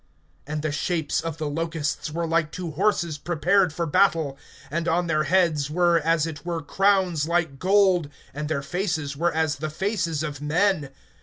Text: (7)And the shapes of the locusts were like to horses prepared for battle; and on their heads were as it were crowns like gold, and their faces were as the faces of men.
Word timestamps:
(7)And 0.47 0.63
the 0.63 0.71
shapes 0.71 1.21
of 1.21 1.37
the 1.37 1.47
locusts 1.47 2.09
were 2.09 2.25
like 2.25 2.51
to 2.53 2.71
horses 2.71 3.19
prepared 3.19 3.71
for 3.71 3.85
battle; 3.85 4.35
and 4.71 4.87
on 4.87 5.05
their 5.05 5.25
heads 5.25 5.69
were 5.69 5.99
as 5.99 6.25
it 6.25 6.43
were 6.43 6.63
crowns 6.63 7.27
like 7.27 7.59
gold, 7.59 8.09
and 8.33 8.49
their 8.49 8.63
faces 8.63 9.15
were 9.15 9.31
as 9.31 9.57
the 9.57 9.69
faces 9.69 10.23
of 10.23 10.41
men. 10.41 10.89